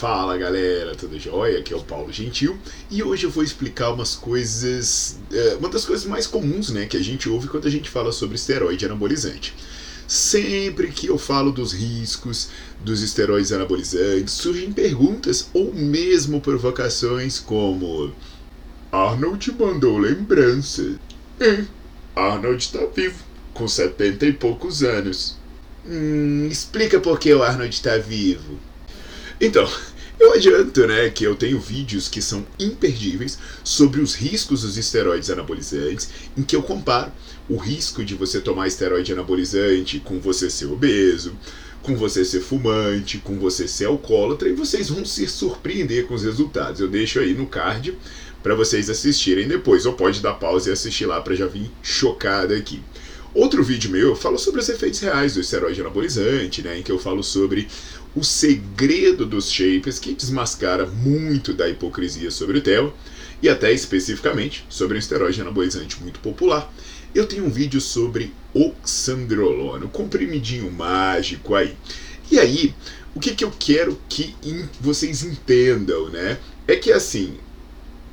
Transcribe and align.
Fala 0.00 0.38
galera, 0.38 0.94
tudo 0.94 1.18
jóia? 1.18 1.58
Aqui 1.58 1.74
é 1.74 1.76
o 1.76 1.82
Paulo 1.82 2.10
Gentil 2.10 2.58
e 2.90 3.02
hoje 3.02 3.24
eu 3.24 3.30
vou 3.30 3.44
explicar 3.44 3.92
umas 3.92 4.14
coisas, 4.14 5.18
é, 5.30 5.56
uma 5.56 5.68
das 5.68 5.84
coisas 5.84 6.06
mais 6.06 6.26
comuns 6.26 6.70
né, 6.70 6.86
que 6.86 6.96
a 6.96 7.02
gente 7.02 7.28
ouve 7.28 7.48
quando 7.48 7.68
a 7.68 7.70
gente 7.70 7.90
fala 7.90 8.10
sobre 8.10 8.36
esteroide 8.36 8.86
anabolizante. 8.86 9.54
Sempre 10.08 10.88
que 10.88 11.08
eu 11.08 11.18
falo 11.18 11.52
dos 11.52 11.74
riscos 11.74 12.48
dos 12.82 13.02
esteroides 13.02 13.52
anabolizantes, 13.52 14.32
surgem 14.32 14.72
perguntas 14.72 15.50
ou 15.52 15.70
mesmo 15.70 16.40
provocações 16.40 17.38
como 17.38 18.10
Arnold 18.90 19.52
mandou 19.52 19.98
lembrança. 19.98 20.98
Hum, 21.38 21.66
Arnold 22.16 22.62
está 22.62 22.86
vivo, 22.86 23.22
com 23.52 23.68
setenta 23.68 24.24
e 24.24 24.32
poucos 24.32 24.82
anos. 24.82 25.36
Hum, 25.86 26.48
explica 26.50 26.98
por 26.98 27.20
que 27.20 27.34
o 27.34 27.42
Arnold 27.42 27.74
está 27.74 27.98
vivo. 27.98 28.58
Então, 29.40 29.66
eu 30.20 30.34
adianto, 30.34 30.86
né, 30.86 31.08
que 31.08 31.24
eu 31.24 31.34
tenho 31.34 31.58
vídeos 31.58 32.06
que 32.06 32.20
são 32.20 32.46
imperdíveis 32.58 33.38
sobre 33.64 34.00
os 34.00 34.14
riscos 34.14 34.62
dos 34.62 34.76
esteroides 34.76 35.30
anabolizantes, 35.30 36.10
em 36.36 36.42
que 36.42 36.54
eu 36.54 36.62
comparo 36.62 37.10
o 37.48 37.56
risco 37.56 38.04
de 38.04 38.14
você 38.14 38.40
tomar 38.40 38.68
esteroide 38.68 39.12
anabolizante 39.12 39.98
com 39.98 40.20
você 40.20 40.50
ser 40.50 40.66
obeso, 40.66 41.36
com 41.82 41.96
você 41.96 42.24
ser 42.24 42.40
fumante, 42.40 43.18
com 43.18 43.38
você 43.38 43.66
ser 43.66 43.86
alcoólatra, 43.86 44.48
e 44.48 44.52
vocês 44.52 44.90
vão 44.90 45.04
se 45.04 45.26
surpreender 45.26 46.06
com 46.06 46.14
os 46.14 46.22
resultados. 46.22 46.80
Eu 46.80 46.88
deixo 46.88 47.18
aí 47.18 47.34
no 47.34 47.46
card 47.46 47.96
para 48.42 48.54
vocês 48.54 48.88
assistirem 48.88 49.48
depois, 49.48 49.86
ou 49.86 49.94
pode 49.94 50.20
dar 50.20 50.34
pausa 50.34 50.70
e 50.70 50.72
assistir 50.72 51.06
lá 51.06 51.20
para 51.20 51.34
já 51.34 51.46
vir 51.46 51.70
chocada 51.82 52.54
aqui. 52.54 52.82
Outro 53.32 53.62
vídeo 53.62 53.92
meu 53.92 54.08
eu 54.08 54.16
falo 54.16 54.36
sobre 54.36 54.60
os 54.60 54.68
efeitos 54.68 54.98
reais 54.98 55.34
do 55.34 55.40
esteroide 55.40 55.80
anabolizante, 55.80 56.62
né, 56.62 56.78
em 56.78 56.82
que 56.82 56.90
eu 56.90 56.98
falo 56.98 57.22
sobre 57.22 57.68
o 58.12 58.24
segredo 58.24 59.24
dos 59.24 59.52
shapes 59.52 60.00
que 60.00 60.14
desmascara 60.14 60.84
muito 60.84 61.54
da 61.54 61.68
hipocrisia 61.68 62.28
sobre 62.32 62.58
o 62.58 62.60
TEL 62.60 62.92
e 63.40 63.48
até 63.48 63.72
especificamente 63.72 64.66
sobre 64.68 64.96
um 64.96 64.98
esteroide 64.98 65.40
anabolizante 65.40 66.02
muito 66.02 66.18
popular. 66.18 66.72
Eu 67.14 67.24
tenho 67.24 67.44
um 67.44 67.50
vídeo 67.50 67.80
sobre 67.80 68.32
oxandrolona, 68.52 69.86
o 69.86 69.90
comprimidinho 69.90 70.70
mágico 70.72 71.54
aí. 71.54 71.76
E 72.32 72.38
aí, 72.38 72.74
o 73.14 73.20
que, 73.20 73.34
que 73.34 73.44
eu 73.44 73.52
quero 73.56 73.96
que 74.08 74.34
vocês 74.80 75.22
entendam, 75.22 76.08
né? 76.08 76.36
É 76.66 76.74
que 76.74 76.92
assim, 76.92 77.36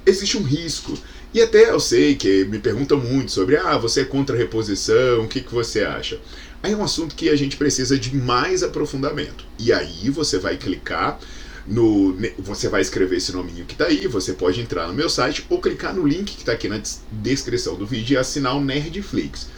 existe 0.05 0.37
um 0.37 0.43
risco 0.43 0.95
e 1.33 1.41
até 1.41 1.69
eu 1.69 1.79
sei 1.79 2.15
que 2.15 2.45
me 2.45 2.59
perguntam 2.59 2.97
muito 2.97 3.31
sobre, 3.31 3.57
ah, 3.57 3.77
você 3.77 4.01
é 4.01 4.05
contra 4.05 4.35
a 4.35 4.39
reposição, 4.39 5.23
o 5.23 5.27
que, 5.27 5.41
que 5.41 5.53
você 5.53 5.83
acha? 5.83 6.19
Aí 6.63 6.73
é 6.73 6.75
um 6.75 6.83
assunto 6.83 7.15
que 7.15 7.29
a 7.29 7.35
gente 7.35 7.57
precisa 7.57 7.97
de 7.99 8.15
mais 8.15 8.63
aprofundamento. 8.63 9.45
E 9.59 9.71
aí 9.71 10.09
você 10.09 10.39
vai 10.39 10.57
clicar 10.57 11.19
no. 11.67 12.17
Você 12.39 12.69
vai 12.69 12.81
escrever 12.81 13.17
esse 13.17 13.31
nominho 13.31 13.65
que 13.65 13.73
está 13.73 13.85
aí, 13.85 14.07
você 14.07 14.33
pode 14.33 14.61
entrar 14.61 14.87
no 14.87 14.93
meu 14.93 15.09
site 15.09 15.45
ou 15.49 15.59
clicar 15.59 15.93
no 15.93 16.07
link 16.07 16.33
que 16.33 16.41
está 16.41 16.53
aqui 16.53 16.67
na 16.67 16.81
descrição 17.11 17.75
do 17.75 17.85
vídeo 17.85 18.15
e 18.15 18.17
assinar 18.17 18.55
o 18.55 18.63
Nerdflix. 18.63 19.49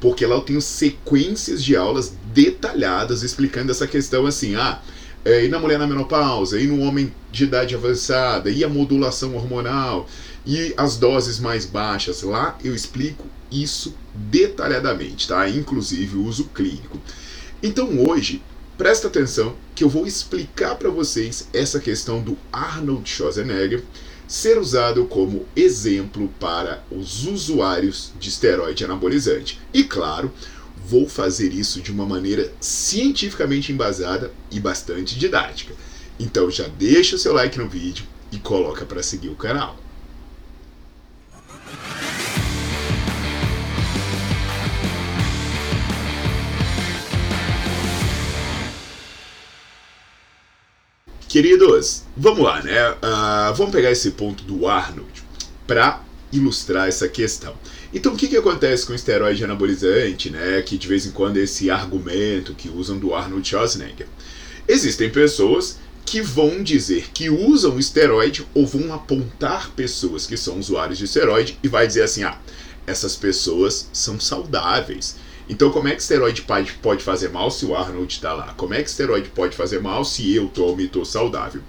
Porque 0.00 0.24
lá 0.24 0.36
eu 0.36 0.40
tenho 0.40 0.60
sequências 0.60 1.62
de 1.62 1.76
aulas 1.76 2.14
detalhadas 2.32 3.22
explicando 3.22 3.70
essa 3.70 3.86
questão 3.86 4.26
assim, 4.26 4.54
ah, 4.54 4.80
é, 5.24 5.44
e 5.44 5.48
na 5.48 5.58
mulher 5.58 5.78
na 5.78 5.86
menopausa, 5.86 6.60
e 6.60 6.66
no 6.66 6.80
homem 6.80 7.12
de 7.30 7.44
idade 7.44 7.74
avançada, 7.74 8.48
e 8.48 8.62
a 8.62 8.68
modulação 8.68 9.34
hormonal, 9.34 10.08
e 10.48 10.72
as 10.78 10.96
doses 10.96 11.38
mais 11.38 11.66
baixas. 11.66 12.22
Lá 12.22 12.58
eu 12.64 12.74
explico 12.74 13.26
isso 13.52 13.94
detalhadamente, 14.14 15.28
tá? 15.28 15.46
Inclusive 15.46 16.16
o 16.16 16.24
uso 16.24 16.44
clínico. 16.46 16.98
Então 17.62 18.08
hoje, 18.08 18.42
presta 18.78 19.08
atenção 19.08 19.54
que 19.74 19.84
eu 19.84 19.90
vou 19.90 20.06
explicar 20.06 20.76
para 20.76 20.88
vocês 20.88 21.48
essa 21.52 21.78
questão 21.78 22.22
do 22.22 22.36
Arnold 22.50 23.08
Schwarzenegger 23.08 23.84
ser 24.26 24.58
usado 24.58 25.04
como 25.04 25.46
exemplo 25.54 26.28
para 26.40 26.82
os 26.90 27.26
usuários 27.26 28.12
de 28.18 28.30
esteroide 28.30 28.84
anabolizante. 28.84 29.60
E 29.72 29.84
claro, 29.84 30.32
vou 30.86 31.06
fazer 31.06 31.52
isso 31.52 31.82
de 31.82 31.92
uma 31.92 32.06
maneira 32.06 32.50
cientificamente 32.58 33.70
embasada 33.70 34.32
e 34.50 34.58
bastante 34.58 35.18
didática. 35.18 35.74
Então 36.18 36.50
já 36.50 36.66
deixa 36.68 37.16
o 37.16 37.18
seu 37.18 37.34
like 37.34 37.58
no 37.58 37.68
vídeo 37.68 38.06
e 38.32 38.38
coloca 38.38 38.86
para 38.86 39.02
seguir 39.02 39.28
o 39.28 39.36
canal. 39.36 39.78
Queridos, 51.28 52.04
vamos 52.16 52.42
lá, 52.42 52.62
né? 52.62 52.90
Uh, 52.90 53.54
vamos 53.54 53.70
pegar 53.70 53.90
esse 53.90 54.12
ponto 54.12 54.42
do 54.44 54.66
Arnold 54.66 55.22
para 55.66 56.02
ilustrar 56.32 56.88
essa 56.88 57.06
questão. 57.06 57.54
Então, 57.92 58.14
o 58.14 58.16
que, 58.16 58.28
que 58.28 58.36
acontece 58.38 58.86
com 58.86 58.92
o 58.92 58.96
esteroide 58.96 59.44
anabolizante, 59.44 60.30
né? 60.30 60.62
Que 60.62 60.78
de 60.78 60.88
vez 60.88 61.04
em 61.04 61.10
quando 61.10 61.36
é 61.36 61.42
esse 61.42 61.70
argumento 61.70 62.54
que 62.54 62.70
usam 62.70 62.98
do 62.98 63.14
Arnold 63.14 63.46
Schwarzenegger. 63.46 64.06
Existem 64.66 65.10
pessoas 65.10 65.78
que 66.06 66.22
vão 66.22 66.62
dizer 66.62 67.10
que 67.12 67.28
usam 67.28 67.78
esteroide 67.78 68.46
ou 68.54 68.66
vão 68.66 68.94
apontar 68.94 69.70
pessoas 69.72 70.24
que 70.24 70.36
são 70.38 70.58
usuários 70.58 70.96
de 70.96 71.04
esteroide 71.04 71.58
e 71.62 71.68
vai 71.68 71.86
dizer 71.86 72.04
assim: 72.04 72.22
ah, 72.22 72.38
essas 72.86 73.14
pessoas 73.14 73.90
são 73.92 74.18
saudáveis. 74.18 75.16
Então, 75.48 75.70
como 75.70 75.88
é 75.88 75.94
que 75.94 76.02
esteroide 76.02 76.42
pode 76.42 77.02
fazer 77.02 77.30
mal 77.30 77.50
se 77.50 77.64
o 77.64 77.74
Arnold 77.74 78.12
está 78.12 78.34
lá? 78.34 78.52
Como 78.54 78.74
é 78.74 78.82
que 78.82 78.90
esteroide 78.90 79.30
pode 79.30 79.56
fazer 79.56 79.80
mal 79.80 80.04
se 80.04 80.34
eu 80.34 80.48
tomo 80.48 80.80
e 80.80 80.84
estou 80.84 81.04
saudável? 81.04 81.62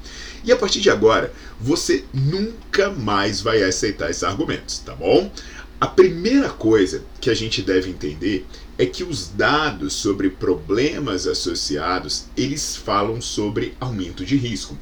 E 0.44 0.52
a 0.52 0.58
partir 0.58 0.82
de 0.82 0.90
agora, 0.90 1.34
você 1.60 2.04
nunca 2.14 2.90
mais 2.90 3.42
vai 3.42 3.64
aceitar 3.64 4.10
esses 4.10 4.24
argumentos, 4.24 4.80
tá 4.80 4.94
bom? 4.94 5.32
A 5.80 5.88
primeira 5.88 6.50
coisa 6.50 7.04
que 7.22 7.30
a 7.30 7.34
gente 7.34 7.62
deve 7.62 7.90
entender 7.90 8.46
é 8.78 8.86
que 8.86 9.04
os 9.04 9.30
dados 9.30 9.94
sobre 9.94 10.30
problemas 10.30 11.26
associados, 11.26 12.26
eles 12.36 12.76
falam 12.76 13.22
sobre 13.22 13.74
aumento 13.80 14.26
de 14.26 14.36
risco. 14.36 14.78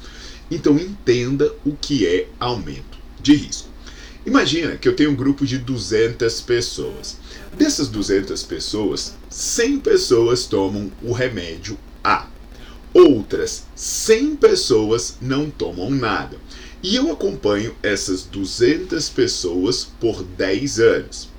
Então 0.50 0.76
entenda 0.76 1.54
o 1.64 1.76
que 1.76 2.08
é 2.08 2.28
aumento 2.40 2.98
de 3.22 3.36
risco. 3.36 3.70
Imagina 4.28 4.76
que 4.76 4.90
eu 4.90 4.94
tenho 4.94 5.12
um 5.12 5.16
grupo 5.16 5.46
de 5.46 5.58
200 5.58 6.42
pessoas. 6.42 7.16
Dessas 7.54 7.88
200 7.88 8.44
pessoas, 8.44 9.16
100 9.30 9.80
pessoas 9.80 10.46
tomam 10.46 10.92
o 11.02 11.14
remédio 11.14 11.80
A. 12.04 12.28
Outras 12.94 13.64
100 13.74 14.36
pessoas 14.36 15.16
não 15.22 15.50
tomam 15.50 15.90
nada. 15.90 16.38
E 16.84 16.98
eu 16.98 17.10
acompanho 17.10 17.74
essas 17.82 18.24
200 18.24 19.08
pessoas 19.08 19.86
por 19.98 20.22
10 20.22 20.80
anos. 20.82 21.30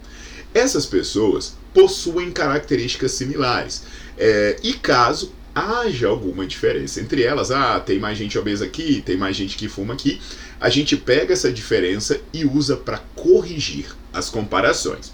Essas 0.55 0.87
pessoas 0.87 1.59
possuem 1.75 2.31
características 2.31 3.13
similares. 3.13 3.83
É, 4.17 4.57
e 4.63 4.73
caso 4.73 5.31
haja 5.55 6.09
alguma 6.09 6.47
diferença 6.47 7.01
entre 7.01 7.23
elas, 7.23 7.51
ah, 7.51 7.81
tem 7.81 7.99
mais 7.99 8.17
gente 8.17 8.39
obesa 8.39 8.65
aqui, 8.65 9.03
tem 9.05 9.17
mais 9.17 9.37
gente 9.37 9.57
que 9.57 9.69
fuma 9.69 9.95
aqui, 9.95 10.21
a 10.61 10.69
gente 10.69 10.97
pega 10.97 11.33
essa 11.33 11.53
diferença 11.53 12.21
e 12.33 12.45
usa 12.45 12.77
para 12.77 12.99
corrigir 13.15 13.87
as 14.13 14.29
comparações. 14.29 15.13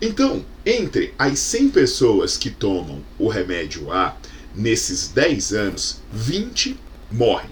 Então, 0.00 0.44
entre 0.64 1.12
as 1.18 1.38
100 1.38 1.70
pessoas 1.70 2.36
que 2.36 2.50
tomam 2.50 3.02
o 3.18 3.28
remédio 3.28 3.92
A, 3.92 4.16
nesses 4.54 5.08
10 5.08 5.52
anos, 5.52 5.98
20 6.12 6.78
morrem. 7.10 7.50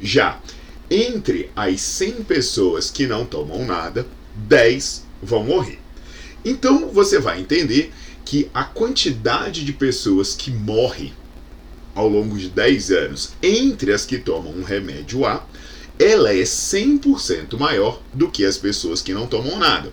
Já 0.00 0.40
entre 0.90 1.50
as 1.54 1.80
100 1.80 2.24
pessoas 2.24 2.90
que 2.90 3.06
não 3.06 3.26
tomam 3.26 3.64
nada, 3.64 4.06
10 4.34 5.04
vão 5.22 5.44
morrer. 5.44 5.78
Então 6.44 6.88
você 6.88 7.18
vai 7.18 7.40
entender 7.40 7.92
que 8.24 8.50
a 8.54 8.64
quantidade 8.64 9.64
de 9.64 9.72
pessoas 9.72 10.34
que 10.34 10.50
morrem 10.50 11.12
ao 11.94 12.08
longo 12.08 12.38
de 12.38 12.48
10 12.48 12.90
anos 12.90 13.32
entre 13.42 13.92
as 13.92 14.06
que 14.06 14.18
tomam 14.18 14.52
um 14.52 14.62
remédio 14.62 15.26
A, 15.26 15.44
ela 15.98 16.32
é 16.32 16.42
100% 16.42 17.58
maior 17.58 18.00
do 18.14 18.30
que 18.30 18.44
as 18.44 18.56
pessoas 18.56 19.02
que 19.02 19.12
não 19.12 19.26
tomam 19.26 19.58
nada. 19.58 19.92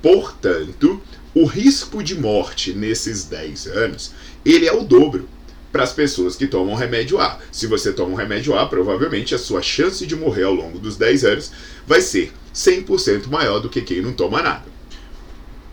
Portanto, 0.00 1.00
o 1.34 1.44
risco 1.44 2.02
de 2.02 2.14
morte 2.14 2.72
nesses 2.72 3.24
10 3.24 3.66
anos, 3.66 4.12
ele 4.44 4.66
é 4.66 4.72
o 4.72 4.84
dobro 4.84 5.28
para 5.72 5.84
as 5.84 5.92
pessoas 5.92 6.36
que 6.36 6.46
tomam 6.46 6.74
remédio 6.74 7.20
A. 7.20 7.38
Se 7.52 7.66
você 7.66 7.92
toma 7.92 8.12
um 8.12 8.16
remédio 8.16 8.58
A, 8.58 8.66
provavelmente 8.66 9.34
a 9.34 9.38
sua 9.38 9.62
chance 9.62 10.06
de 10.06 10.16
morrer 10.16 10.44
ao 10.44 10.54
longo 10.54 10.78
dos 10.78 10.96
10 10.96 11.24
anos 11.24 11.52
vai 11.86 12.00
ser 12.00 12.32
100% 12.54 13.28
maior 13.28 13.60
do 13.60 13.68
que 13.68 13.80
quem 13.80 14.00
não 14.00 14.12
toma 14.12 14.42
nada. 14.42 14.64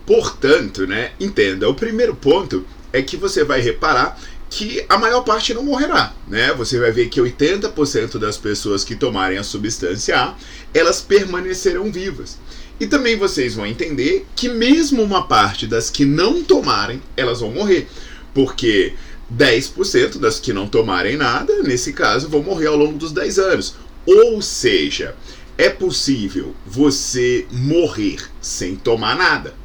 Portanto, 0.06 0.88
né, 0.88 1.12
entenda, 1.20 1.68
o 1.68 1.76
primeiro 1.76 2.16
ponto 2.16 2.66
é 2.94 3.02
que 3.02 3.18
você 3.18 3.44
vai 3.44 3.60
reparar 3.60 4.20
que 4.50 4.86
a 4.88 4.98
maior 4.98 5.22
parte 5.22 5.54
não 5.54 5.64
morrerá, 5.64 6.14
né? 6.28 6.54
Você 6.54 6.80
vai 6.80 6.92
ver 6.92 7.10
que 7.10 7.20
80% 7.20 8.18
das 8.18 8.38
pessoas 8.38 8.84
que 8.84 8.96
tomarem 8.96 9.38
a 9.38 9.44
substância 9.44 10.18
A, 10.18 10.36
elas 10.74 11.02
permanecerão 11.02 11.92
vivas. 11.92 12.38
E 12.80 12.88
também 12.88 13.18
vocês 13.18 13.56
vão 13.56 13.66
entender 13.66 14.26
que 14.36 14.48
mesmo 14.48 15.02
uma 15.02 15.28
parte 15.28 15.66
das 15.66 15.90
que 15.90 16.06
não 16.06 16.44
tomarem, 16.44 17.02
elas 17.16 17.40
vão 17.40 17.52
morrer, 17.52 17.88
porque 18.34 18.94
10% 19.36 20.20
das 20.20 20.40
que 20.40 20.54
não 20.54 20.68
tomarem 20.68 21.18
nada, 21.18 21.62
nesse 21.64 21.92
caso, 21.92 22.30
vão 22.30 22.44
morrer 22.44 22.68
ao 22.68 22.78
longo 22.78 22.98
dos 22.98 23.12
10 23.12 23.40
anos. 23.40 23.76
Ou 24.06 24.42
seja, 24.42 25.16
é 25.58 25.70
possível 25.70 26.56
você 26.66 27.46
morrer 27.52 28.22
sem 28.40 28.76
tomar 28.76 29.18
nada. 29.18 29.56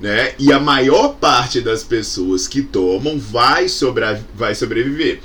Né? 0.00 0.34
E 0.38 0.52
a 0.52 0.60
maior 0.60 1.14
parte 1.14 1.60
das 1.60 1.82
pessoas 1.82 2.46
que 2.46 2.62
tomam 2.62 3.18
vai, 3.18 3.68
sobre, 3.68 4.04
vai 4.34 4.54
sobreviver. 4.54 5.20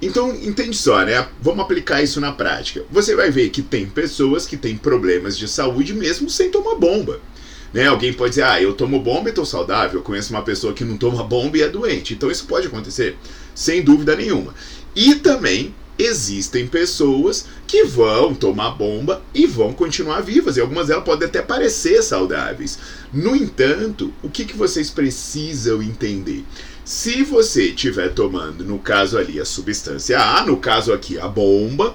Então, 0.00 0.34
entende 0.34 0.76
só, 0.76 1.02
né? 1.04 1.26
Vamos 1.40 1.64
aplicar 1.64 2.02
isso 2.02 2.20
na 2.20 2.32
prática. 2.32 2.84
Você 2.90 3.14
vai 3.14 3.30
ver 3.30 3.50
que 3.50 3.62
tem 3.62 3.86
pessoas 3.86 4.46
que 4.46 4.56
têm 4.56 4.76
problemas 4.76 5.36
de 5.36 5.48
saúde 5.48 5.94
mesmo 5.94 6.28
sem 6.28 6.50
tomar 6.50 6.74
bomba. 6.74 7.20
Né? 7.72 7.86
Alguém 7.86 8.12
pode 8.12 8.30
dizer, 8.30 8.44
ah, 8.44 8.60
eu 8.60 8.72
tomo 8.72 9.00
bomba 9.00 9.28
e 9.28 9.30
estou 9.30 9.44
saudável. 9.44 10.00
Eu 10.00 10.04
conheço 10.04 10.32
uma 10.32 10.42
pessoa 10.42 10.72
que 10.72 10.84
não 10.84 10.96
toma 10.96 11.24
bomba 11.24 11.58
e 11.58 11.62
é 11.62 11.68
doente. 11.68 12.14
Então 12.14 12.30
isso 12.30 12.46
pode 12.46 12.66
acontecer, 12.66 13.16
sem 13.54 13.82
dúvida 13.82 14.14
nenhuma. 14.14 14.54
E 14.94 15.16
também 15.16 15.74
existem 15.98 16.66
pessoas 16.66 17.46
que 17.66 17.84
vão 17.84 18.34
tomar 18.34 18.72
bomba 18.72 19.22
e 19.34 19.46
vão 19.46 19.72
continuar 19.72 20.20
vivas. 20.20 20.56
E 20.56 20.60
algumas 20.60 20.88
delas 20.88 21.04
podem 21.04 21.28
até 21.28 21.40
parecer 21.40 22.02
saudáveis. 22.02 22.78
No 23.12 23.34
entanto, 23.34 24.12
o 24.22 24.28
que, 24.28 24.44
que 24.44 24.56
vocês 24.56 24.90
precisam 24.90 25.82
entender? 25.82 26.44
Se 26.84 27.22
você 27.22 27.68
estiver 27.68 28.12
tomando, 28.12 28.64
no 28.64 28.78
caso 28.78 29.16
ali, 29.16 29.40
a 29.40 29.44
substância 29.44 30.20
A, 30.20 30.44
no 30.44 30.58
caso 30.58 30.92
aqui, 30.92 31.18
a 31.18 31.26
bomba, 31.26 31.94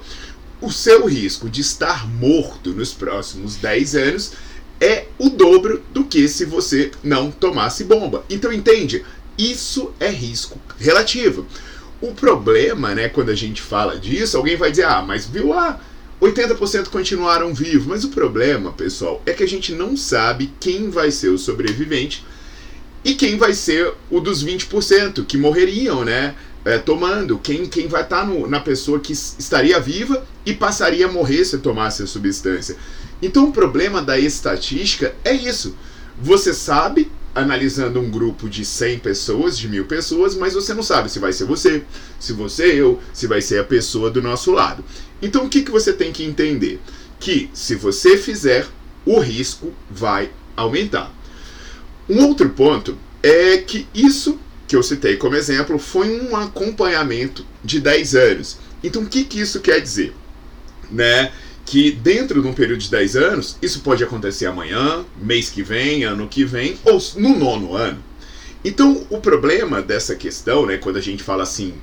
o 0.60 0.70
seu 0.70 1.06
risco 1.06 1.48
de 1.48 1.60
estar 1.60 2.08
morto 2.08 2.70
nos 2.70 2.92
próximos 2.92 3.56
10 3.56 3.94
anos 3.94 4.32
é 4.80 5.06
o 5.18 5.28
dobro 5.28 5.82
do 5.92 6.04
que 6.04 6.26
se 6.26 6.44
você 6.44 6.90
não 7.04 7.30
tomasse 7.30 7.84
bomba. 7.84 8.24
Então 8.28 8.52
entende? 8.52 9.04
Isso 9.38 9.92
é 10.00 10.08
risco 10.08 10.58
relativo. 10.78 11.46
O 12.00 12.14
problema, 12.14 12.94
né, 12.94 13.08
quando 13.08 13.30
a 13.30 13.34
gente 13.34 13.60
fala 13.60 13.98
disso, 13.98 14.36
alguém 14.36 14.56
vai 14.56 14.70
dizer: 14.70 14.84
"Ah, 14.84 15.02
mas 15.02 15.26
viu 15.26 15.48
lá, 15.48 15.80
80% 16.20 16.88
continuaram 16.88 17.52
vivos". 17.54 17.86
Mas 17.86 18.04
o 18.04 18.08
problema, 18.08 18.72
pessoal, 18.72 19.22
é 19.26 19.32
que 19.32 19.42
a 19.42 19.48
gente 19.48 19.72
não 19.72 19.96
sabe 19.96 20.52
quem 20.58 20.88
vai 20.88 21.10
ser 21.10 21.28
o 21.28 21.38
sobrevivente 21.38 22.24
e 23.04 23.14
quem 23.14 23.36
vai 23.36 23.54
ser 23.54 23.92
o 24.10 24.20
dos 24.20 24.44
20% 24.44 25.24
que 25.24 25.36
morreriam, 25.36 26.04
né? 26.04 26.34
É, 26.62 26.76
tomando, 26.76 27.38
quem, 27.38 27.64
quem 27.66 27.88
vai 27.88 28.02
estar 28.02 28.26
tá 28.26 28.32
na 28.46 28.60
pessoa 28.60 29.00
que 29.00 29.12
estaria 29.12 29.80
viva 29.80 30.26
e 30.44 30.52
passaria 30.52 31.06
a 31.06 31.12
morrer 31.12 31.42
se 31.44 31.56
tomasse 31.58 32.02
a 32.02 32.06
substância. 32.06 32.76
Então 33.22 33.48
o 33.48 33.52
problema 33.52 34.02
da 34.02 34.18
estatística 34.18 35.14
é 35.24 35.32
isso. 35.32 35.74
Você 36.20 36.52
sabe, 36.52 37.10
analisando 37.34 38.00
um 38.00 38.10
grupo 38.10 38.48
de 38.48 38.64
100 38.64 38.98
pessoas, 38.98 39.58
de 39.58 39.68
mil 39.68 39.84
pessoas, 39.84 40.34
mas 40.34 40.54
você 40.54 40.74
não 40.74 40.82
sabe 40.82 41.10
se 41.10 41.18
vai 41.18 41.32
ser 41.32 41.44
você, 41.44 41.84
se 42.18 42.32
você 42.32 42.80
eu, 42.80 43.00
se 43.12 43.26
vai 43.26 43.40
ser 43.40 43.60
a 43.60 43.64
pessoa 43.64 44.10
do 44.10 44.20
nosso 44.20 44.50
lado. 44.50 44.84
Então 45.22 45.44
o 45.44 45.48
que, 45.48 45.62
que 45.62 45.70
você 45.70 45.92
tem 45.92 46.12
que 46.12 46.24
entender? 46.24 46.80
Que 47.18 47.48
se 47.52 47.74
você 47.74 48.16
fizer, 48.16 48.66
o 49.04 49.18
risco 49.20 49.72
vai 49.90 50.30
aumentar. 50.56 51.14
Um 52.08 52.26
outro 52.26 52.48
ponto 52.50 52.98
é 53.22 53.58
que 53.58 53.86
isso 53.94 54.38
que 54.66 54.74
eu 54.74 54.82
citei 54.82 55.16
como 55.16 55.36
exemplo 55.36 55.78
foi 55.78 56.20
um 56.20 56.36
acompanhamento 56.36 57.46
de 57.62 57.80
10 57.80 58.14
anos. 58.14 58.58
Então 58.82 59.02
o 59.02 59.06
que, 59.06 59.24
que 59.24 59.40
isso 59.40 59.60
quer 59.60 59.80
dizer? 59.80 60.14
Né? 60.90 61.32
Que 61.70 61.92
dentro 61.92 62.42
de 62.42 62.48
um 62.48 62.52
período 62.52 62.80
de 62.80 62.90
10 62.90 63.14
anos, 63.14 63.56
isso 63.62 63.78
pode 63.82 64.02
acontecer 64.02 64.46
amanhã, 64.46 65.04
mês 65.22 65.50
que 65.50 65.62
vem, 65.62 66.02
ano 66.02 66.26
que 66.26 66.44
vem, 66.44 66.76
ou 66.84 67.00
no 67.14 67.38
nono 67.38 67.76
ano. 67.76 68.02
Então, 68.64 69.06
o 69.08 69.20
problema 69.20 69.80
dessa 69.80 70.16
questão, 70.16 70.66
né, 70.66 70.78
quando 70.78 70.96
a 70.96 71.00
gente 71.00 71.22
fala 71.22 71.44
assim, 71.44 71.74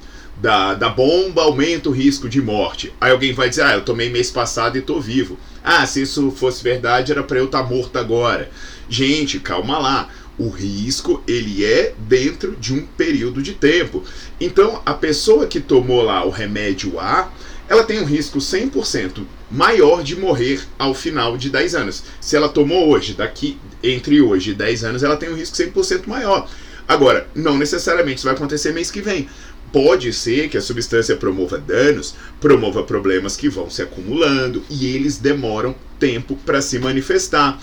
da, 0.42 0.74
da 0.74 0.90
bomba 0.90 1.44
aumenta 1.44 1.88
o 1.88 1.94
risco 1.94 2.28
de 2.28 2.42
morte. 2.42 2.92
Aí 3.00 3.12
alguém 3.14 3.32
vai 3.32 3.48
dizer, 3.48 3.62
ah, 3.62 3.76
eu 3.76 3.86
tomei 3.86 4.10
mês 4.10 4.30
passado 4.30 4.76
e 4.76 4.80
estou 4.80 5.00
vivo. 5.00 5.40
Ah, 5.64 5.86
se 5.88 6.02
isso 6.02 6.32
fosse 6.32 6.62
verdade, 6.62 7.14
era 7.14 7.24
para 7.24 7.38
eu 7.38 7.46
estar 7.46 7.64
tá 7.64 7.70
morto 7.70 7.98
agora. 7.98 8.52
Gente, 8.90 9.40
calma 9.40 9.78
lá. 9.80 10.10
O 10.38 10.50
risco, 10.50 11.24
ele 11.26 11.64
é 11.64 11.94
dentro 11.98 12.58
de 12.58 12.74
um 12.74 12.86
período 12.86 13.42
de 13.42 13.54
tempo. 13.54 14.04
Então, 14.38 14.82
a 14.86 14.94
pessoa 14.94 15.48
que 15.48 15.62
tomou 15.62 16.02
lá 16.02 16.26
o 16.26 16.30
remédio 16.30 17.00
A, 17.00 17.32
ela 17.70 17.84
tem 17.84 18.00
um 18.00 18.06
risco 18.06 18.40
100% 18.40 19.26
maior 19.52 20.04
de 20.04 20.16
morrer 20.16 20.62
ao 20.80 20.94
final 20.94 21.38
de 21.38 21.50
10 21.50 21.76
anos. 21.76 22.04
Se 22.22 22.36
ela 22.36 22.50
tomou 22.50 22.90
hoje, 22.90 23.14
daqui 23.14 23.58
entre 23.84 24.22
hoje 24.22 24.52
e 24.52 24.54
10 24.54 24.84
anos, 24.84 25.04
ela 25.04 25.18
tem 25.18 25.30
um 25.30 25.36
risco 25.36 25.56
100% 25.56 26.08
maior. 26.08 26.50
Agora, 26.88 27.28
não 27.36 27.58
necessariamente 27.58 28.18
isso 28.18 28.26
vai 28.26 28.36
acontecer 28.36 28.72
mês 28.72 28.90
que 28.90 29.02
vem. 29.02 29.28
Pode 29.72 30.14
ser 30.14 30.48
que 30.48 30.58
a 30.58 30.62
substância 30.62 31.18
promova 31.18 31.58
danos, 31.58 32.16
promova 32.40 32.84
problemas 32.84 33.36
que 33.36 33.50
vão 33.50 33.70
se 33.70 33.82
acumulando 33.82 34.64
e 34.70 34.96
eles 34.96 35.18
demoram 35.18 35.76
tempo 36.00 36.38
para 36.46 36.62
se 36.62 36.80
manifestar. 36.80 37.60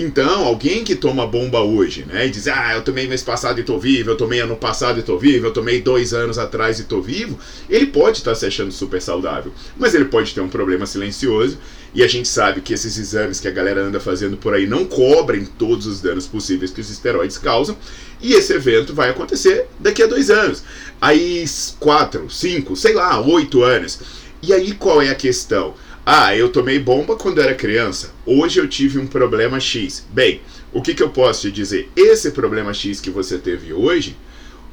Então, 0.00 0.44
alguém 0.44 0.84
que 0.84 0.94
toma 0.94 1.26
bomba 1.26 1.60
hoje, 1.60 2.04
né, 2.06 2.28
e 2.28 2.30
diz, 2.30 2.46
ah, 2.46 2.74
eu 2.74 2.82
tomei 2.82 3.08
mês 3.08 3.20
passado 3.20 3.58
e 3.58 3.64
tô 3.64 3.80
vivo, 3.80 4.10
eu 4.10 4.16
tomei 4.16 4.38
ano 4.38 4.54
passado 4.54 5.00
e 5.00 5.02
tô 5.02 5.18
vivo, 5.18 5.48
eu 5.48 5.52
tomei 5.52 5.82
dois 5.82 6.14
anos 6.14 6.38
atrás 6.38 6.78
e 6.78 6.84
tô 6.84 7.02
vivo, 7.02 7.36
ele 7.68 7.86
pode 7.86 8.18
estar 8.18 8.30
tá 8.30 8.36
se 8.36 8.46
achando 8.46 8.70
super 8.70 9.02
saudável, 9.02 9.52
mas 9.76 9.96
ele 9.96 10.04
pode 10.04 10.32
ter 10.32 10.40
um 10.40 10.48
problema 10.48 10.86
silencioso, 10.86 11.58
e 11.92 12.04
a 12.04 12.06
gente 12.06 12.28
sabe 12.28 12.60
que 12.60 12.72
esses 12.72 12.96
exames 12.96 13.40
que 13.40 13.48
a 13.48 13.50
galera 13.50 13.82
anda 13.82 13.98
fazendo 13.98 14.36
por 14.36 14.54
aí 14.54 14.68
não 14.68 14.84
cobrem 14.84 15.44
todos 15.44 15.84
os 15.84 16.00
danos 16.00 16.28
possíveis 16.28 16.70
que 16.70 16.80
os 16.80 16.90
esteroides 16.90 17.36
causam, 17.36 17.76
e 18.22 18.34
esse 18.34 18.52
evento 18.52 18.94
vai 18.94 19.10
acontecer 19.10 19.66
daqui 19.80 20.04
a 20.04 20.06
dois 20.06 20.30
anos, 20.30 20.62
aí 21.00 21.44
quatro, 21.80 22.30
cinco, 22.30 22.76
sei 22.76 22.94
lá, 22.94 23.20
oito 23.20 23.64
anos. 23.64 23.98
E 24.40 24.52
aí 24.52 24.70
qual 24.74 25.02
é 25.02 25.08
a 25.08 25.16
questão? 25.16 25.74
Ah, 26.10 26.34
eu 26.34 26.48
tomei 26.48 26.78
bomba 26.78 27.16
quando 27.16 27.38
era 27.38 27.54
criança. 27.54 28.14
Hoje 28.24 28.58
eu 28.58 28.66
tive 28.66 28.98
um 28.98 29.06
problema 29.06 29.60
X. 29.60 30.06
Bem, 30.10 30.40
o 30.72 30.80
que, 30.80 30.94
que 30.94 31.02
eu 31.02 31.10
posso 31.10 31.42
te 31.42 31.50
dizer? 31.50 31.90
Esse 31.94 32.30
problema 32.30 32.72
X 32.72 32.98
que 32.98 33.10
você 33.10 33.36
teve 33.36 33.74
hoje, 33.74 34.16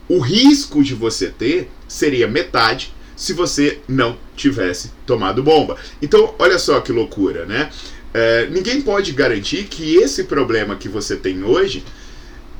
o 0.08 0.20
risco 0.20 0.82
de 0.82 0.96
você 0.96 1.28
ter 1.28 1.70
seria 1.90 2.26
metade 2.26 2.94
se 3.18 3.34
você 3.34 3.80
não 3.86 4.18
tivesse 4.34 4.94
tomado 5.06 5.44
bomba. 5.44 5.76
Então, 6.02 6.34
olha 6.40 6.58
só 6.58 6.80
que 6.80 6.94
loucura, 6.94 7.46
né? 7.46 7.70
É, 8.14 8.48
ninguém 8.50 8.82
pode 8.82 9.12
garantir 9.12 9.66
que 9.66 9.98
esse 9.98 10.24
problema 10.24 10.78
que 10.78 10.88
você 10.88 11.18
tem 11.18 11.44
hoje 11.44 11.84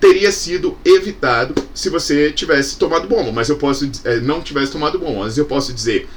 teria 0.02 0.34
sido 0.34 0.78
evitado 0.84 1.56
se 1.74 1.90
você 1.90 2.30
tivesse 2.30 2.78
tomado 2.78 3.08
bomba. 3.08 3.32
Mas 3.32 3.48
eu 3.48 3.56
posso 3.56 3.90
é, 4.04 4.20
não 4.20 4.42
tivesse 4.42 4.74
tomado 4.74 5.00
bomba. 5.00 5.24
Mas 5.24 5.38
eu 5.38 5.46
posso 5.46 5.72
dizer 5.72 6.10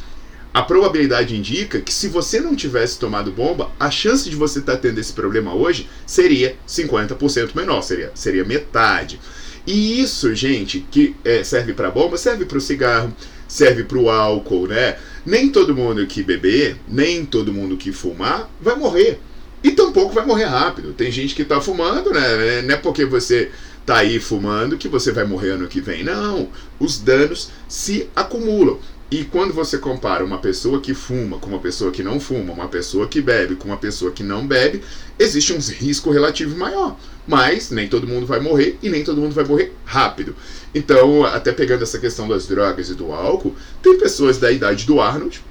a 0.58 0.62
probabilidade 0.62 1.36
indica 1.36 1.80
que 1.80 1.94
se 1.94 2.08
você 2.08 2.40
não 2.40 2.56
tivesse 2.56 2.98
tomado 2.98 3.30
bomba, 3.30 3.70
a 3.78 3.92
chance 3.92 4.28
de 4.28 4.34
você 4.34 4.58
estar 4.58 4.72
tá 4.72 4.78
tendo 4.78 4.98
esse 4.98 5.12
problema 5.12 5.54
hoje 5.54 5.88
seria 6.04 6.56
50% 6.66 7.54
menor, 7.54 7.80
seria, 7.80 8.10
seria 8.12 8.44
metade. 8.44 9.20
E 9.64 10.00
isso, 10.00 10.34
gente, 10.34 10.84
que 10.90 11.14
é, 11.24 11.44
serve 11.44 11.74
para 11.74 11.92
bomba, 11.92 12.16
serve 12.16 12.44
para 12.44 12.58
o 12.58 12.60
cigarro, 12.60 13.14
serve 13.46 13.84
para 13.84 13.98
o 13.98 14.10
álcool, 14.10 14.66
né? 14.66 14.96
Nem 15.24 15.48
todo 15.48 15.76
mundo 15.76 16.04
que 16.08 16.24
beber, 16.24 16.76
nem 16.88 17.24
todo 17.24 17.52
mundo 17.52 17.76
que 17.76 17.92
fumar 17.92 18.50
vai 18.60 18.74
morrer. 18.74 19.20
E 19.62 19.70
tampouco 19.70 20.12
vai 20.12 20.26
morrer 20.26 20.46
rápido. 20.46 20.92
Tem 20.92 21.12
gente 21.12 21.36
que 21.36 21.42
está 21.42 21.60
fumando, 21.60 22.10
né? 22.10 22.62
Não 22.62 22.74
é 22.74 22.76
porque 22.76 23.04
você 23.04 23.52
tá 23.86 23.98
aí 23.98 24.18
fumando 24.18 24.76
que 24.76 24.88
você 24.88 25.12
vai 25.12 25.24
morrer 25.24 25.50
ano 25.50 25.68
que 25.68 25.80
vem. 25.80 26.02
Não, 26.02 26.48
os 26.80 26.98
danos 26.98 27.48
se 27.68 28.08
acumulam. 28.16 28.80
E 29.10 29.24
quando 29.24 29.54
você 29.54 29.78
compara 29.78 30.22
uma 30.22 30.36
pessoa 30.36 30.80
que 30.80 30.92
fuma 30.92 31.38
com 31.38 31.48
uma 31.48 31.58
pessoa 31.58 31.90
que 31.90 32.02
não 32.02 32.20
fuma, 32.20 32.52
uma 32.52 32.68
pessoa 32.68 33.08
que 33.08 33.22
bebe 33.22 33.54
com 33.54 33.68
uma 33.68 33.78
pessoa 33.78 34.12
que 34.12 34.22
não 34.22 34.46
bebe, 34.46 34.82
existe 35.18 35.54
um 35.54 35.58
risco 35.58 36.10
relativo 36.10 36.54
maior. 36.58 36.94
Mas 37.26 37.70
nem 37.70 37.88
todo 37.88 38.06
mundo 38.06 38.26
vai 38.26 38.38
morrer 38.38 38.78
e 38.82 38.90
nem 38.90 39.02
todo 39.02 39.20
mundo 39.20 39.34
vai 39.34 39.44
morrer 39.44 39.72
rápido. 39.84 40.36
Então, 40.74 41.24
até 41.24 41.52
pegando 41.52 41.82
essa 41.82 41.98
questão 41.98 42.28
das 42.28 42.46
drogas 42.46 42.90
e 42.90 42.94
do 42.94 43.10
álcool, 43.10 43.56
tem 43.82 43.98
pessoas 43.98 44.36
da 44.36 44.52
idade 44.52 44.84
do 44.84 45.00
Arnold, 45.00 45.42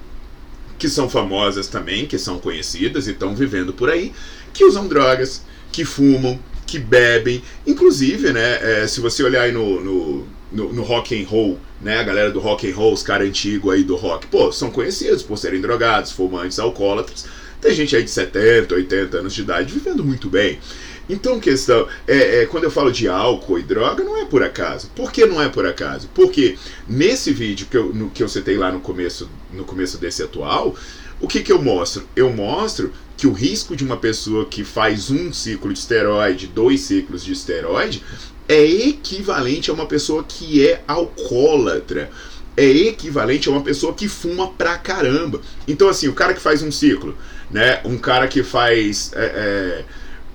que 0.78 0.88
são 0.88 1.10
famosas 1.10 1.68
também, 1.68 2.06
que 2.06 2.20
são 2.20 2.38
conhecidas 2.38 3.08
e 3.08 3.12
estão 3.12 3.36
vivendo 3.36 3.74
por 3.74 3.90
aí, 3.90 4.14
que 4.54 4.64
usam 4.64 4.88
drogas, 4.88 5.42
que 5.72 5.84
fumam, 5.84 6.40
que 6.68 6.78
bebem. 6.78 7.42
Inclusive, 7.66 8.32
né, 8.32 8.84
é, 8.84 8.88
se 8.88 9.02
você 9.02 9.24
olhar 9.24 9.44
aí 9.44 9.52
no, 9.52 9.84
no 9.84 10.38
no, 10.52 10.74
no, 10.74 10.84
rock 10.84 11.20
and 11.20 11.28
roll, 11.28 11.60
né? 11.82 12.00
A 12.00 12.04
galera 12.04 12.32
do 12.32 12.40
rock 12.40 12.70
and 12.70 12.76
roll, 12.76 12.94
os 12.94 13.04
caras 13.04 13.28
antigos 13.28 13.74
aí 13.74 13.84
do 13.84 13.96
rock, 13.96 14.28
pô, 14.28 14.52
são 14.52 14.70
conhecidos 14.72 15.24
por 15.24 15.38
serem 15.38 15.62
drogados, 15.62 16.12
fumantes, 16.12 16.60
alcoólatras. 16.60 17.26
Tem 17.62 17.74
gente 17.74 17.96
aí 17.96 18.04
de 18.04 18.10
70, 18.10 18.76
80 18.76 19.18
anos 19.18 19.34
de 19.34 19.42
idade 19.42 19.74
vivendo 19.74 20.04
muito 20.04 20.30
bem. 20.30 20.60
Então, 21.10 21.40
questão, 21.40 21.88
é, 22.06 22.42
é, 22.42 22.46
quando 22.46 22.66
eu 22.66 22.72
falo 22.72 22.92
de 22.92 23.08
álcool 23.08 23.60
e 23.60 23.64
droga, 23.64 24.04
não 24.04 24.18
é 24.18 24.26
por 24.26 24.44
acaso. 24.44 24.92
Por 24.94 25.12
que 25.12 25.26
não 25.26 25.42
é 25.42 25.48
por 25.48 25.66
acaso? 25.66 26.10
Porque 26.14 26.58
nesse 26.88 27.32
vídeo 27.32 27.68
que 27.70 27.78
eu, 27.78 27.94
no, 27.94 28.10
que 28.10 28.22
eu 28.22 28.28
citei 28.28 28.58
lá 28.58 28.72
no 28.72 28.82
começo, 28.82 29.30
no 29.54 29.64
começo 29.64 29.98
desse 29.98 30.22
atual, 30.22 30.76
o 31.20 31.28
que, 31.28 31.42
que 31.42 31.52
eu 31.52 31.62
mostro? 31.62 32.06
Eu 32.16 32.30
mostro 32.32 32.92
que 33.18 33.26
o 33.26 33.34
risco 33.34 33.76
de 33.76 33.84
uma 33.84 33.98
pessoa 33.98 34.46
que 34.46 34.64
faz 34.64 35.10
um 35.10 35.34
ciclo 35.34 35.74
de 35.74 35.80
esteroide, 35.80 36.46
dois 36.46 36.82
ciclos 36.82 37.26
de 37.26 37.34
esteroide, 37.34 38.04
é 38.48 38.64
equivalente 38.64 39.72
a 39.72 39.74
uma 39.74 39.88
pessoa 39.88 40.24
que 40.24 40.66
é 40.66 40.84
alcoólatra. 40.88 42.10
É 42.56 42.66
equivalente 42.66 43.50
a 43.50 43.52
uma 43.52 43.62
pessoa 43.62 43.94
que 43.94 44.08
fuma 44.08 44.52
pra 44.52 44.78
caramba. 44.78 45.42
Então, 45.68 45.90
assim, 45.90 46.08
o 46.08 46.14
cara 46.14 46.34
que 46.34 46.40
faz 46.40 46.62
um 46.62 46.72
ciclo, 46.72 47.18
né? 47.52 47.82
Um 47.84 47.98
cara 47.98 48.28
que 48.28 48.44
faz. 48.44 49.12
É, 49.16 49.26
é, 49.26 49.86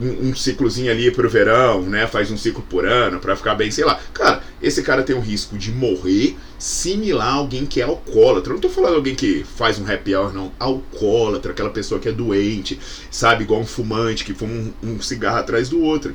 um, 0.03 0.31
um 0.31 0.35
ciclozinho 0.35 0.91
ali 0.91 1.11
pro 1.11 1.29
verão, 1.29 1.83
né? 1.83 2.07
Faz 2.07 2.31
um 2.31 2.37
ciclo 2.37 2.65
por 2.69 2.85
ano 2.85 3.21
para 3.21 3.37
ficar 3.37 3.55
bem, 3.55 3.71
sei 3.71 3.85
lá. 3.85 4.01
Cara, 4.13 4.43
esse 4.61 4.83
cara 4.83 5.03
tem 5.03 5.15
um 5.15 5.21
risco 5.21 5.57
de 5.57 5.71
morrer 5.71 6.37
similar 6.59 7.29
a 7.29 7.35
alguém 7.35 7.65
que 7.65 7.81
é 7.81 7.85
alcoólatra. 7.85 8.51
Eu 8.51 8.55
não 8.55 8.61
tô 8.61 8.69
falando 8.69 8.97
alguém 8.97 9.15
que 9.15 9.45
faz 9.57 9.79
um 9.79 9.91
happy 9.91 10.15
hour, 10.15 10.33
não. 10.33 10.53
Alcoólatra, 10.59 11.53
aquela 11.53 11.71
pessoa 11.71 12.01
que 12.01 12.09
é 12.09 12.13
doente, 12.13 12.79
sabe? 13.11 13.45
Igual 13.45 13.61
um 13.61 13.67
fumante 13.67 14.25
que 14.25 14.35
fuma 14.35 14.53
um, 14.53 14.73
um 14.83 15.01
cigarro 15.01 15.39
atrás 15.39 15.69
do 15.69 15.81
outro. 15.81 16.15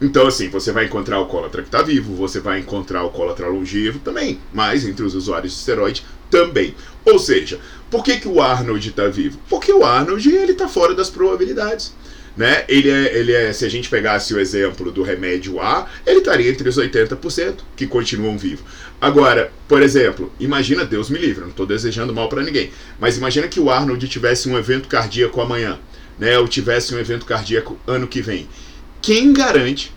Então, 0.00 0.26
assim, 0.26 0.48
você 0.48 0.72
vai 0.72 0.84
encontrar 0.84 1.16
alcoólatra 1.16 1.62
que 1.62 1.68
está 1.68 1.80
vivo, 1.80 2.14
você 2.14 2.38
vai 2.38 2.60
encontrar 2.60 3.00
alcoólatra 3.00 3.48
longevo 3.48 3.98
também, 4.00 4.38
mas 4.52 4.84
entre 4.86 5.02
os 5.02 5.14
usuários 5.14 5.52
de 5.52 5.58
esteroide 5.58 6.04
também. 6.30 6.74
Ou 7.04 7.18
seja, 7.18 7.58
por 7.90 8.04
que, 8.04 8.18
que 8.18 8.28
o 8.28 8.42
Arnold 8.42 8.88
está 8.88 9.08
vivo? 9.08 9.38
Porque 9.48 9.72
o 9.72 9.84
Arnold 9.84 10.28
ele 10.28 10.52
está 10.52 10.68
fora 10.68 10.94
das 10.94 11.08
probabilidades. 11.08 11.94
Né? 12.36 12.64
Ele 12.68 12.90
é, 12.90 13.18
ele 13.18 13.32
é, 13.32 13.52
se 13.52 13.64
a 13.64 13.68
gente 13.68 13.88
pegasse 13.88 14.34
o 14.34 14.38
exemplo 14.38 14.92
do 14.92 15.02
remédio 15.02 15.58
A, 15.58 15.88
ele 16.06 16.18
estaria 16.18 16.50
entre 16.50 16.68
os 16.68 16.76
80% 16.76 17.60
que 17.74 17.86
continuam 17.86 18.36
vivos. 18.36 18.64
Agora, 19.00 19.50
por 19.66 19.80
exemplo, 19.80 20.30
imagina, 20.38 20.84
Deus 20.84 21.08
me 21.08 21.18
livre, 21.18 21.42
não 21.42 21.48
estou 21.48 21.66
desejando 21.66 22.12
mal 22.14 22.28
para 22.28 22.42
ninguém, 22.42 22.70
mas 23.00 23.16
imagina 23.16 23.48
que 23.48 23.58
o 23.58 23.70
Arnold 23.70 24.06
tivesse 24.06 24.50
um 24.50 24.58
evento 24.58 24.86
cardíaco 24.86 25.40
amanhã, 25.40 25.78
né? 26.18 26.38
Ou 26.38 26.46
tivesse 26.46 26.94
um 26.94 26.98
evento 26.98 27.24
cardíaco 27.24 27.78
ano 27.86 28.06
que 28.06 28.20
vem 28.20 28.46
quem 29.06 29.32
garante 29.32 29.94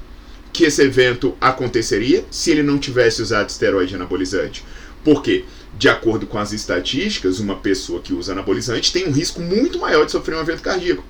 que 0.53 0.65
esse 0.65 0.83
evento 0.83 1.35
aconteceria 1.41 2.23
se 2.29 2.51
ele 2.51 2.61
não 2.61 2.77
tivesse 2.77 3.23
usado 3.23 3.49
esteroide 3.49 3.95
anabolizante? 3.95 4.63
Porque, 5.03 5.45
de 5.79 5.89
acordo 5.89 6.27
com 6.27 6.37
as 6.37 6.51
estatísticas, 6.53 7.39
uma 7.39 7.55
pessoa 7.55 8.01
que 8.01 8.13
usa 8.13 8.33
anabolizante 8.33 8.93
tem 8.93 9.07
um 9.07 9.11
risco 9.11 9.41
muito 9.41 9.79
maior 9.79 10.05
de 10.05 10.11
sofrer 10.11 10.35
um 10.35 10.41
evento 10.41 10.61
cardíaco. 10.61 11.03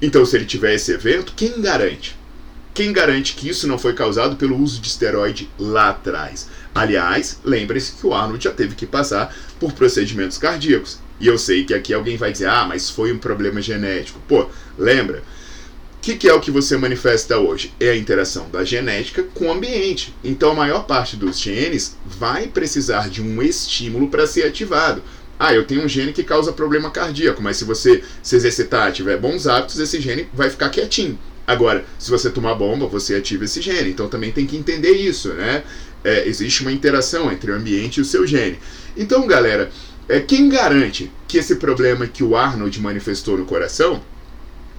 Então, 0.00 0.24
se 0.24 0.36
ele 0.36 0.44
tiver 0.44 0.74
esse 0.74 0.92
evento, 0.92 1.32
quem 1.34 1.60
garante? 1.60 2.16
Quem 2.74 2.92
garante 2.92 3.34
que 3.34 3.48
isso 3.48 3.66
não 3.66 3.78
foi 3.78 3.94
causado 3.94 4.36
pelo 4.36 4.56
uso 4.56 4.80
de 4.80 4.88
esteroide 4.88 5.48
lá 5.58 5.90
atrás? 5.90 6.48
Aliás, 6.74 7.40
lembre-se 7.42 7.92
que 7.92 8.06
o 8.06 8.12
Arnold 8.12 8.44
já 8.44 8.50
teve 8.50 8.74
que 8.74 8.86
passar 8.86 9.34
por 9.58 9.72
procedimentos 9.72 10.36
cardíacos. 10.36 10.98
E 11.18 11.26
eu 11.26 11.38
sei 11.38 11.64
que 11.64 11.72
aqui 11.72 11.94
alguém 11.94 12.18
vai 12.18 12.30
dizer, 12.30 12.48
ah, 12.48 12.66
mas 12.68 12.90
foi 12.90 13.12
um 13.12 13.18
problema 13.18 13.62
genético. 13.62 14.20
Pô, 14.28 14.50
lembra? 14.78 15.22
que, 16.06 16.14
que 16.14 16.28
é 16.28 16.32
o 16.32 16.40
que 16.40 16.52
você 16.52 16.76
manifesta 16.76 17.36
hoje? 17.36 17.74
É 17.80 17.90
a 17.90 17.96
interação 17.96 18.48
da 18.48 18.62
genética 18.62 19.24
com 19.34 19.46
o 19.46 19.52
ambiente. 19.52 20.14
Então, 20.22 20.52
a 20.52 20.54
maior 20.54 20.86
parte 20.86 21.16
dos 21.16 21.36
genes 21.36 21.96
vai 22.04 22.46
precisar 22.46 23.10
de 23.10 23.20
um 23.20 23.42
estímulo 23.42 24.06
para 24.06 24.24
ser 24.24 24.44
ativado. 24.44 25.02
Ah, 25.38 25.54
eu 25.54 25.64
tenho 25.64 25.84
um 25.84 25.88
gene 25.88 26.12
que 26.12 26.22
causa 26.22 26.52
problema 26.52 26.90
cardíaco, 26.90 27.42
mas 27.42 27.56
se 27.56 27.64
você 27.64 28.02
se 28.22 28.36
exercitar, 28.36 28.92
tiver 28.92 29.18
bons 29.18 29.46
hábitos, 29.46 29.78
esse 29.78 30.00
gene 30.00 30.28
vai 30.32 30.48
ficar 30.48 30.70
quietinho. 30.70 31.18
Agora, 31.46 31.84
se 31.98 32.10
você 32.10 32.30
tomar 32.30 32.54
bomba, 32.54 32.86
você 32.86 33.14
ativa 33.14 33.44
esse 33.44 33.60
gene. 33.60 33.90
Então 33.90 34.08
também 34.08 34.32
tem 34.32 34.46
que 34.46 34.56
entender 34.56 34.92
isso, 34.92 35.28
né? 35.34 35.62
É, 36.02 36.26
existe 36.26 36.62
uma 36.62 36.72
interação 36.72 37.30
entre 37.30 37.50
o 37.50 37.54
ambiente 37.54 37.98
e 37.98 38.00
o 38.00 38.04
seu 38.04 38.26
gene. 38.26 38.58
Então, 38.96 39.26
galera, 39.26 39.70
é, 40.08 40.20
quem 40.20 40.48
garante 40.48 41.10
que 41.28 41.38
esse 41.38 41.56
problema 41.56 42.06
que 42.06 42.24
o 42.24 42.36
Arnold 42.36 42.80
manifestou 42.80 43.36
no 43.36 43.44
coração 43.44 44.02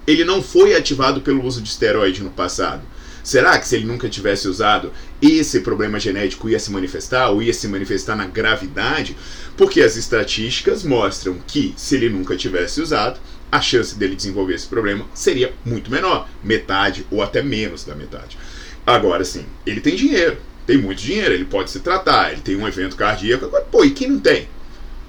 ele 0.08 0.24
não 0.24 0.42
foi 0.42 0.74
ativado 0.74 1.20
pelo 1.20 1.44
uso 1.44 1.60
de 1.60 1.68
esteroide 1.68 2.22
no 2.22 2.30
passado. 2.30 2.80
Será 3.28 3.58
que 3.58 3.68
se 3.68 3.76
ele 3.76 3.84
nunca 3.84 4.08
tivesse 4.08 4.48
usado, 4.48 4.90
esse 5.20 5.60
problema 5.60 6.00
genético 6.00 6.48
ia 6.48 6.58
se 6.58 6.72
manifestar 6.72 7.28
ou 7.28 7.42
ia 7.42 7.52
se 7.52 7.68
manifestar 7.68 8.16
na 8.16 8.24
gravidade? 8.24 9.14
Porque 9.54 9.82
as 9.82 9.96
estatísticas 9.96 10.82
mostram 10.82 11.36
que 11.46 11.74
se 11.76 11.96
ele 11.96 12.08
nunca 12.08 12.34
tivesse 12.38 12.80
usado, 12.80 13.20
a 13.52 13.60
chance 13.60 13.94
dele 13.94 14.16
desenvolver 14.16 14.54
esse 14.54 14.66
problema 14.66 15.04
seria 15.12 15.52
muito 15.62 15.90
menor, 15.90 16.26
metade 16.42 17.06
ou 17.10 17.22
até 17.22 17.42
menos 17.42 17.84
da 17.84 17.94
metade. 17.94 18.38
Agora 18.86 19.22
sim, 19.26 19.44
ele 19.66 19.82
tem 19.82 19.94
dinheiro, 19.94 20.38
tem 20.66 20.78
muito 20.78 21.02
dinheiro, 21.02 21.34
ele 21.34 21.44
pode 21.44 21.70
se 21.70 21.80
tratar, 21.80 22.32
ele 22.32 22.40
tem 22.40 22.56
um 22.56 22.66
evento 22.66 22.96
cardíaco. 22.96 23.44
Agora, 23.44 23.66
pô, 23.70 23.84
e 23.84 23.90
quem 23.90 24.08
não 24.08 24.20
tem? 24.20 24.48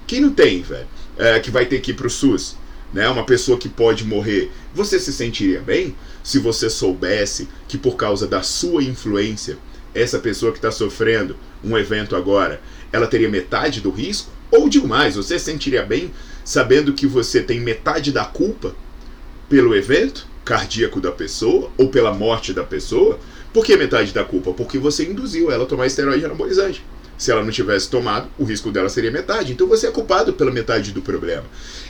Quem 0.06 0.20
não 0.20 0.34
tem, 0.34 0.60
velho? 0.60 0.86
É, 1.16 1.40
que 1.40 1.50
vai 1.50 1.64
ter 1.64 1.80
que 1.80 1.92
ir 1.92 1.94
pro 1.94 2.10
SUS? 2.10 2.54
Né, 2.92 3.08
uma 3.08 3.24
pessoa 3.24 3.58
que 3.58 3.68
pode 3.68 4.04
morrer, 4.04 4.50
você 4.74 4.98
se 4.98 5.12
sentiria 5.12 5.60
bem 5.60 5.94
se 6.22 6.38
você 6.38 6.68
soubesse 6.68 7.48
que 7.68 7.78
por 7.78 7.96
causa 7.96 8.26
da 8.26 8.42
sua 8.42 8.82
influência, 8.82 9.58
essa 9.94 10.18
pessoa 10.18 10.52
que 10.52 10.58
está 10.58 10.70
sofrendo 10.70 11.36
um 11.64 11.76
evento 11.76 12.16
agora, 12.16 12.60
ela 12.92 13.06
teria 13.06 13.28
metade 13.28 13.80
do 13.80 13.90
risco? 13.90 14.30
Ou 14.50 14.68
digo 14.68 14.88
mais, 14.88 15.16
você 15.16 15.38
se 15.38 15.44
sentiria 15.44 15.82
bem 15.82 16.10
sabendo 16.44 16.92
que 16.92 17.06
você 17.06 17.42
tem 17.42 17.60
metade 17.60 18.10
da 18.10 18.24
culpa 18.24 18.74
pelo 19.48 19.74
evento 19.74 20.26
cardíaco 20.44 21.00
da 21.00 21.12
pessoa 21.12 21.70
ou 21.76 21.88
pela 21.88 22.12
morte 22.12 22.52
da 22.52 22.64
pessoa? 22.64 23.18
Por 23.52 23.64
que 23.64 23.76
metade 23.76 24.12
da 24.12 24.24
culpa? 24.24 24.52
Porque 24.52 24.78
você 24.78 25.04
induziu 25.04 25.50
ela 25.50 25.64
a 25.64 25.66
tomar 25.66 25.86
esteroide 25.86 26.24
anabolizante. 26.24 26.84
Se 27.20 27.30
ela 27.30 27.44
não 27.44 27.50
tivesse 27.50 27.90
tomado, 27.90 28.30
o 28.38 28.44
risco 28.44 28.72
dela 28.72 28.88
seria 28.88 29.10
metade. 29.10 29.52
Então 29.52 29.66
você 29.66 29.88
é 29.88 29.90
culpado 29.90 30.32
pela 30.32 30.50
metade 30.50 30.90
do 30.90 31.02
problema. 31.02 31.44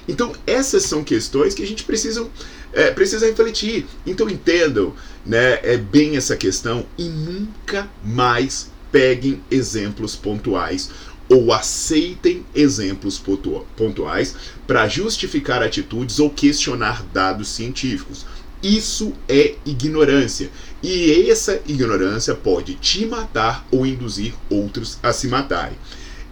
Então 0.08 0.32
essas 0.44 0.82
são 0.82 1.04
questões 1.04 1.54
que 1.54 1.62
a 1.62 1.66
gente 1.66 1.84
precisa, 1.84 2.26
é, 2.72 2.90
precisa 2.90 3.26
refletir. 3.26 3.87
Então 4.04 4.28
entendam 4.28 4.92
né, 5.25 5.60
é 5.62 5.76
bem 5.76 6.16
essa 6.16 6.37
questão 6.37 6.84
e 6.99 7.04
nunca 7.04 7.88
mais 8.02 8.72
peguem 8.90 9.40
exemplos 9.49 10.16
pontuais 10.16 10.90
ou 11.28 11.52
aceitem 11.52 12.44
exemplos 12.52 13.22
pontuais 13.76 14.34
para 14.66 14.88
justificar 14.88 15.62
atitudes 15.62 16.18
ou 16.18 16.28
questionar 16.28 17.04
dados 17.12 17.46
científicos. 17.46 18.26
Isso 18.62 19.14
é 19.29 19.55
ignorância. 19.64 20.50
E 20.83 21.31
essa 21.31 21.61
ignorância 21.67 22.35
pode 22.35 22.75
te 22.75 23.07
matar 23.07 23.67
ou 23.71 23.87
induzir 23.87 24.35
outros 24.49 24.99
a 25.02 25.12
se 25.12 25.29
matarem. 25.29 25.76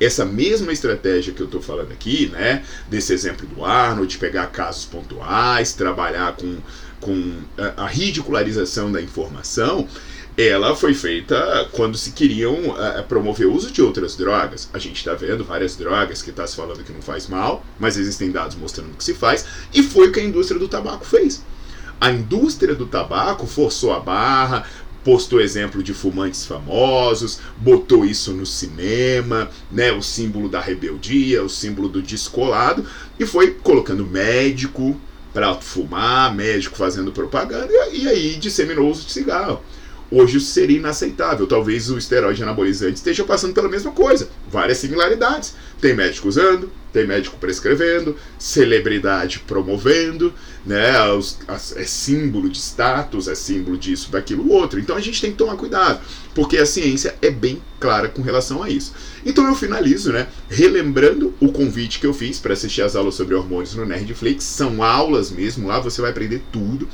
Essa 0.00 0.24
mesma 0.24 0.72
estratégia 0.72 1.32
que 1.32 1.40
eu 1.40 1.46
estou 1.46 1.60
falando 1.60 1.90
aqui, 1.90 2.28
né, 2.28 2.64
desse 2.88 3.12
exemplo 3.12 3.46
do 3.46 3.64
Arnold, 3.64 4.12
de 4.12 4.18
pegar 4.18 4.46
casos 4.46 4.84
pontuais, 4.84 5.72
trabalhar 5.72 6.36
com, 6.36 6.58
com 7.00 7.32
a 7.76 7.86
ridicularização 7.86 8.92
da 8.92 9.02
informação, 9.02 9.88
ela 10.36 10.76
foi 10.76 10.94
feita 10.94 11.68
quando 11.72 11.98
se 11.98 12.12
queriam 12.12 12.56
promover 13.08 13.48
o 13.48 13.52
uso 13.52 13.72
de 13.72 13.82
outras 13.82 14.14
drogas. 14.14 14.70
A 14.72 14.78
gente 14.78 14.98
está 14.98 15.14
vendo 15.14 15.44
várias 15.44 15.74
drogas 15.74 16.22
que 16.22 16.30
está 16.30 16.46
se 16.46 16.54
falando 16.54 16.84
que 16.84 16.92
não 16.92 17.02
faz 17.02 17.26
mal, 17.26 17.66
mas 17.76 17.96
existem 17.96 18.30
dados 18.30 18.54
mostrando 18.54 18.96
que 18.96 19.02
se 19.02 19.14
faz, 19.14 19.44
e 19.74 19.82
foi 19.82 20.08
o 20.08 20.12
que 20.12 20.20
a 20.20 20.24
indústria 20.24 20.60
do 20.60 20.68
tabaco 20.68 21.04
fez. 21.04 21.42
A 22.00 22.10
indústria 22.10 22.74
do 22.74 22.86
tabaco 22.86 23.46
forçou 23.46 23.92
a 23.92 23.98
barra, 23.98 24.64
postou 25.04 25.40
exemplo 25.40 25.82
de 25.82 25.94
fumantes 25.94 26.44
famosos, 26.44 27.40
botou 27.56 28.04
isso 28.04 28.32
no 28.32 28.44
cinema, 28.44 29.48
né, 29.70 29.90
o 29.90 30.02
símbolo 30.02 30.48
da 30.48 30.60
rebeldia, 30.60 31.42
o 31.42 31.48
símbolo 31.48 31.88
do 31.88 32.02
descolado, 32.02 32.84
e 33.18 33.24
foi 33.24 33.52
colocando 33.52 34.06
médico 34.06 35.00
para 35.32 35.54
fumar, 35.54 36.34
médico 36.34 36.76
fazendo 36.76 37.12
propaganda, 37.12 37.72
e 37.92 38.06
aí 38.06 38.36
disseminou 38.36 38.86
o 38.86 38.90
uso 38.90 39.06
de 39.06 39.12
cigarro. 39.12 39.60
Hoje 40.10 40.38
isso 40.38 40.52
seria 40.52 40.78
inaceitável. 40.78 41.46
Talvez 41.46 41.90
o 41.90 41.98
esteroide 41.98 42.42
anabolizante 42.42 42.94
esteja 42.94 43.24
passando 43.24 43.52
pela 43.52 43.68
mesma 43.68 43.92
coisa. 43.92 44.28
Várias 44.50 44.78
similaridades. 44.78 45.54
Tem 45.80 45.94
médico 45.94 46.28
usando, 46.28 46.70
tem 46.92 47.06
médico 47.06 47.36
prescrevendo, 47.36 48.16
celebridade 48.38 49.40
promovendo, 49.40 50.32
né? 50.64 51.00
Os, 51.12 51.38
as, 51.46 51.76
é 51.76 51.84
símbolo 51.84 52.48
de 52.48 52.58
status, 52.58 53.28
é 53.28 53.34
símbolo 53.34 53.76
disso, 53.76 54.10
daquilo, 54.10 54.50
outro. 54.50 54.80
Então 54.80 54.96
a 54.96 55.00
gente 55.00 55.20
tem 55.20 55.30
que 55.30 55.36
tomar 55.36 55.56
cuidado, 55.56 56.00
porque 56.34 56.56
a 56.56 56.66
ciência 56.66 57.14
é 57.20 57.30
bem 57.30 57.62
clara 57.78 58.08
com 58.08 58.22
relação 58.22 58.62
a 58.62 58.70
isso. 58.70 58.94
Então 59.24 59.46
eu 59.46 59.54
finalizo, 59.54 60.10
né? 60.10 60.26
Relembrando 60.48 61.34
o 61.38 61.52
convite 61.52 62.00
que 62.00 62.06
eu 62.06 62.14
fiz 62.14 62.38
para 62.38 62.54
assistir 62.54 62.82
as 62.82 62.96
aulas 62.96 63.14
sobre 63.14 63.34
hormônios 63.34 63.74
no 63.74 63.84
Nerdflix. 63.84 64.42
São 64.44 64.82
aulas 64.82 65.30
mesmo, 65.30 65.68
lá 65.68 65.78
você 65.78 66.00
vai 66.00 66.10
aprender 66.10 66.42
tudo. 66.50 66.88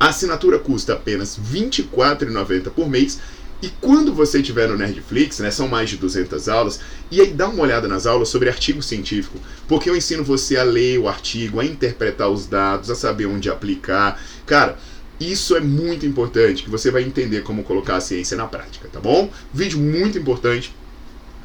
A 0.00 0.08
assinatura 0.08 0.58
custa 0.58 0.94
apenas 0.94 1.36
R$ 1.36 1.60
24,90 1.60 2.70
por 2.70 2.88
mês. 2.88 3.20
E 3.62 3.68
quando 3.82 4.14
você 4.14 4.40
estiver 4.40 4.66
no 4.66 4.78
Nerdflix, 4.78 5.40
né, 5.40 5.50
são 5.50 5.68
mais 5.68 5.90
de 5.90 5.98
200 5.98 6.48
aulas, 6.48 6.80
e 7.10 7.20
aí 7.20 7.30
dá 7.30 7.46
uma 7.46 7.62
olhada 7.62 7.86
nas 7.86 8.06
aulas 8.06 8.30
sobre 8.30 8.48
artigo 8.48 8.82
científico, 8.82 9.38
porque 9.68 9.90
eu 9.90 9.94
ensino 9.94 10.24
você 10.24 10.56
a 10.56 10.62
ler 10.62 10.98
o 10.98 11.06
artigo, 11.06 11.60
a 11.60 11.64
interpretar 11.66 12.30
os 12.30 12.46
dados, 12.46 12.90
a 12.90 12.94
saber 12.94 13.26
onde 13.26 13.50
aplicar. 13.50 14.18
Cara, 14.46 14.78
isso 15.20 15.54
é 15.54 15.60
muito 15.60 16.06
importante, 16.06 16.62
que 16.62 16.70
você 16.70 16.90
vai 16.90 17.02
entender 17.02 17.42
como 17.42 17.62
colocar 17.62 17.96
a 17.96 18.00
ciência 18.00 18.34
na 18.34 18.46
prática, 18.46 18.88
tá 18.90 18.98
bom? 18.98 19.30
Vídeo 19.52 19.78
muito 19.78 20.16
importante, 20.16 20.74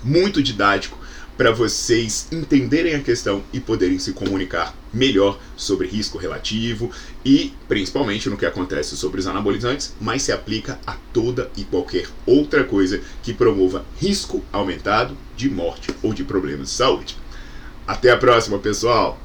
muito 0.02 0.42
didático 0.42 0.98
para 1.38 1.52
vocês 1.52 2.28
entenderem 2.32 2.96
a 2.96 3.02
questão 3.02 3.44
e 3.52 3.60
poderem 3.60 4.00
se 4.00 4.14
comunicar 4.14 4.74
melhor 4.94 5.38
sobre 5.58 5.88
risco 5.88 6.18
relativo 6.18 6.90
e 7.26 7.54
principalmente 7.68 8.30
no 8.30 8.38
que 8.38 8.46
acontece 8.46 8.96
sobre 8.96 9.20
os 9.20 9.28
anabolizantes, 9.28 9.94
mas 10.00 10.22
se 10.22 10.32
aplica 10.32 10.80
a 10.88 10.94
toda 11.12 11.52
e 11.58 11.64
qualquer 11.64 12.08
outra 12.26 12.64
coisa 12.64 13.02
que 13.22 13.34
promova 13.34 13.86
risco 14.00 14.44
aumentado 14.52 15.18
de 15.36 15.50
morte 15.50 15.90
ou 16.02 16.14
de 16.14 16.24
problemas 16.24 16.70
de 16.70 16.74
saúde. 16.76 17.18
Até 17.86 18.12
a 18.12 18.18
próxima, 18.18 18.58
pessoal! 18.58 19.25